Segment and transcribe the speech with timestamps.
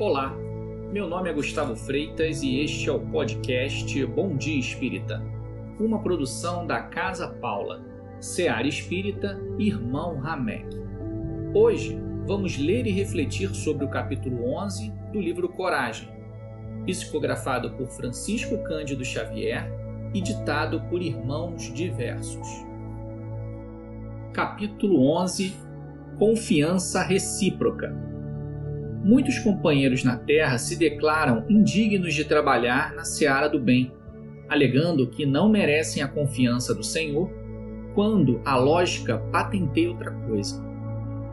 [0.00, 0.34] Olá,
[0.90, 5.22] meu nome é Gustavo Freitas e este é o podcast Bom Dia Espírita,
[5.78, 7.84] uma produção da Casa Paula,
[8.18, 10.64] Seara Espírita, Irmão Ramek.
[11.52, 16.08] Hoje vamos ler e refletir sobre o capítulo 11 do livro Coragem,
[16.86, 19.70] psicografado por Francisco Cândido Xavier
[20.14, 22.48] e ditado por irmãos diversos.
[24.32, 25.54] Capítulo 11
[26.18, 28.09] Confiança Recíproca
[29.02, 33.92] Muitos companheiros na Terra se declaram indignos de trabalhar na seara do bem,
[34.48, 37.30] alegando que não merecem a confiança do Senhor,
[37.94, 40.62] quando a lógica patenteia outra coisa.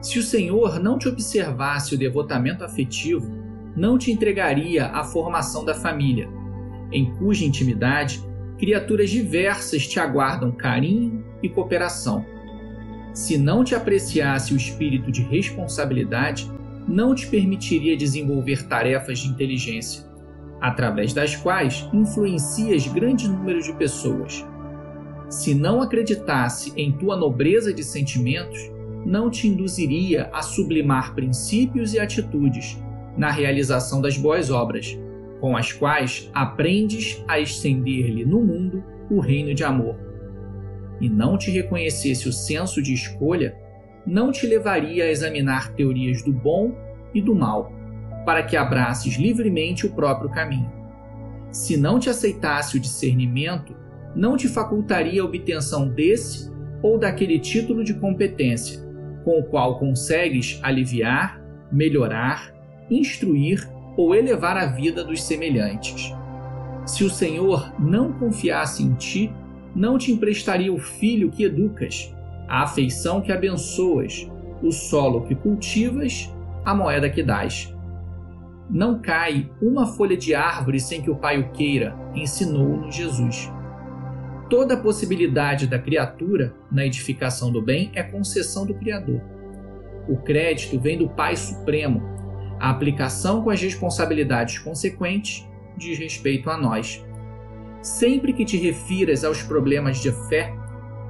[0.00, 3.26] Se o Senhor não te observasse o devotamento afetivo,
[3.76, 6.28] não te entregaria a formação da família,
[6.92, 8.22] em cuja intimidade
[8.58, 12.24] criaturas diversas te aguardam carinho e cooperação.
[13.12, 16.50] Se não te apreciasse o espírito de responsabilidade,
[16.86, 20.04] não te permitiria desenvolver tarefas de inteligência,
[20.60, 24.44] através das quais influencias grande número de pessoas.
[25.28, 28.58] Se não acreditasse em tua nobreza de sentimentos,
[29.04, 32.78] não te induziria a sublimar princípios e atitudes
[33.16, 34.98] na realização das boas obras,
[35.40, 39.96] com as quais aprendes a estender-lhe no mundo o reino de amor.
[41.00, 43.56] E não te reconhecesse o senso de escolha,
[44.06, 46.72] não te levaria a examinar teorias do bom
[47.12, 47.72] e do mal,
[48.24, 50.70] para que abraces livremente o próprio caminho.
[51.50, 53.74] Se não te aceitasse o discernimento,
[54.14, 56.50] não te facultaria a obtenção desse
[56.82, 58.80] ou daquele título de competência,
[59.24, 61.40] com o qual consegues aliviar,
[61.72, 62.54] melhorar,
[62.90, 66.12] instruir ou elevar a vida dos semelhantes.
[66.84, 69.32] Se o Senhor não confiasse em ti,
[69.74, 72.14] não te emprestaria o filho que educas,
[72.48, 74.30] a afeição que abençoas,
[74.62, 76.32] o solo que cultivas,
[76.64, 77.74] a moeda que dás.
[78.68, 83.50] Não cai uma folha de árvore sem que o Pai o queira, ensinou-nos Jesus.
[84.50, 89.20] Toda possibilidade da criatura na edificação do bem é concessão do Criador.
[90.08, 92.00] O crédito vem do Pai Supremo.
[92.60, 95.46] A aplicação com as responsabilidades consequentes
[95.76, 97.04] diz respeito a nós.
[97.82, 100.54] Sempre que te refiras aos problemas de fé,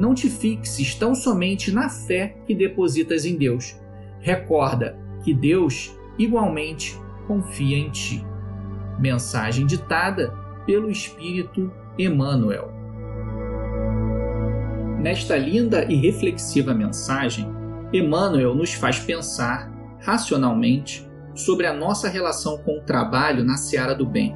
[0.00, 3.78] não te fixes tão somente na fé que depositas em Deus.
[4.20, 8.24] Recorda que Deus igualmente confia em ti.
[8.98, 10.34] Mensagem ditada
[10.64, 12.72] pelo Espírito Emmanuel.
[14.98, 17.46] Nesta linda e reflexiva mensagem,
[17.92, 24.06] Emmanuel nos faz pensar racionalmente sobre a nossa relação com o trabalho na seara do
[24.06, 24.34] bem.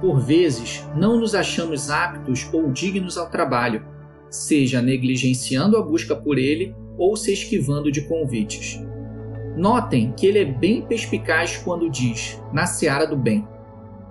[0.00, 3.84] Por vezes, não nos achamos aptos ou dignos ao trabalho,
[4.30, 8.80] seja negligenciando a busca por ele ou se esquivando de convites.
[9.56, 13.46] Notem que ele é bem perspicaz quando diz na seara do bem.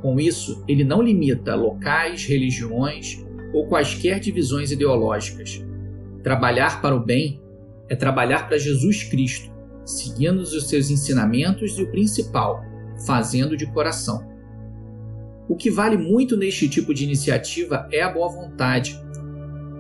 [0.02, 5.64] Com isso, ele não limita locais, religiões ou quaisquer divisões ideológicas.
[6.24, 7.42] Trabalhar para o bem
[7.88, 9.52] é trabalhar para Jesus Cristo,
[9.86, 12.62] seguindo os seus ensinamentos e o principal,
[13.06, 14.28] fazendo de coração.
[15.48, 19.02] O que vale muito neste tipo de iniciativa é a boa vontade.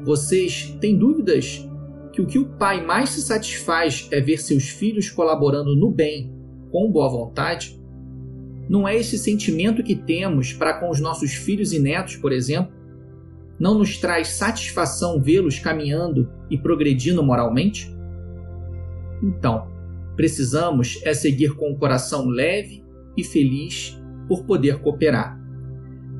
[0.03, 1.67] Vocês têm dúvidas
[2.11, 6.33] que o que o pai mais se satisfaz é ver seus filhos colaborando no bem,
[6.71, 7.79] com boa vontade?
[8.69, 12.71] Não é esse sentimento que temos para com os nossos filhos e netos, por exemplo?
[13.59, 17.93] Não nos traz satisfação vê-los caminhando e progredindo moralmente?
[19.21, 19.67] Então,
[20.15, 22.83] precisamos é seguir com o coração leve
[23.17, 25.37] e feliz por poder cooperar.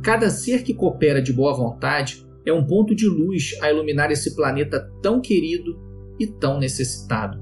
[0.01, 4.35] Cada ser que coopera de boa vontade é um ponto de luz a iluminar esse
[4.35, 5.79] planeta tão querido
[6.19, 7.39] e tão necessitado.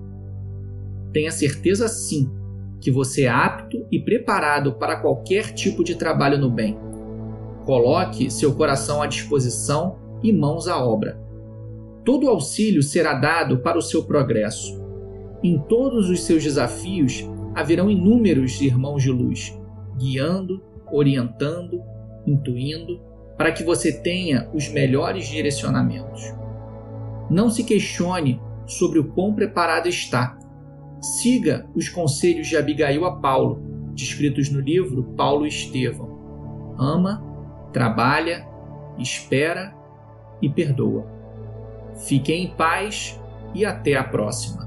[1.12, 2.30] Tenha certeza sim
[2.80, 6.78] que você é apto e preparado para qualquer tipo de trabalho no bem.
[7.66, 11.20] Coloque seu coração à disposição e mãos à obra.
[12.06, 14.80] Todo auxílio será dado para o seu progresso.
[15.44, 17.24] Em todos os seus desafios
[17.56, 19.58] haverão inúmeros irmãos de luz,
[19.98, 20.62] guiando,
[20.92, 21.82] orientando,
[22.26, 23.02] intuindo
[23.38, 26.34] para que você tenha os melhores direcionamentos.
[27.30, 30.38] Não se questione sobre o quão preparado está.
[31.00, 33.62] Siga os conselhos de Abigail a Paulo,
[33.94, 36.76] descritos no livro Paulo e Estevão.
[36.80, 37.24] Ama,
[37.72, 38.48] trabalha,
[38.98, 39.74] espera
[40.42, 41.06] e perdoa.
[42.08, 43.20] Fique em paz
[43.54, 44.67] e até a próxima.